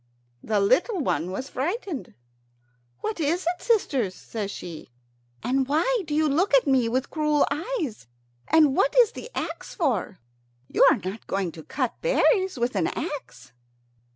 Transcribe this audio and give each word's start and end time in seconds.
The 0.41 0.59
little 0.59 0.99
one 1.01 1.29
was 1.29 1.49
frightened. 1.51 2.15
"What 3.01 3.19
is 3.19 3.43
it, 3.45 3.61
sisters?" 3.61 4.15
says 4.15 4.49
she; 4.49 4.89
"and 5.43 5.67
why 5.67 6.01
do 6.07 6.15
you 6.15 6.27
look 6.27 6.55
at 6.55 6.65
me 6.65 6.89
with 6.89 7.11
cruel 7.11 7.45
eyes? 7.51 8.07
And 8.47 8.75
what 8.75 8.95
is 8.97 9.11
the 9.11 9.29
axe 9.35 9.75
for? 9.75 10.17
You 10.67 10.83
are 10.89 10.97
not 10.97 11.27
going 11.27 11.51
to 11.51 11.61
cut 11.63 12.01
berries 12.01 12.57
with 12.57 12.75
an 12.75 12.87
axe." 12.87 13.51